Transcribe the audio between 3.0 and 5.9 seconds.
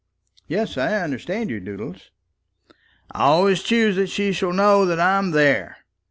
"I always choose that she shall know that I'm there."